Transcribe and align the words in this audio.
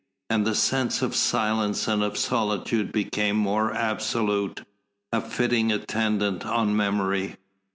And 0.31 0.47
the 0.47 0.55
sense 0.55 1.03
of 1.03 1.15
silence 1.15 1.87
and 1.87 2.01
of 2.01 2.17
solitude 2.17 2.91
became 2.91 3.35
more 3.35 3.71
absolute, 3.71 4.63
a 5.11 5.21
fitting 5.21 5.71
attendant 5.71 6.43
on 6.43 6.75
memory. 6.75 7.35